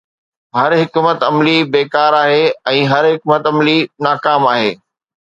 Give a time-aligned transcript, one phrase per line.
[0.57, 2.41] هر حڪمت عملي بيڪار آهي
[2.75, 4.79] ۽ هر حڪمت عملي ناڪام آهي.